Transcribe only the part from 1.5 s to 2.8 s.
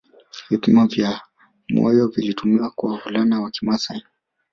moyo vilitumiwa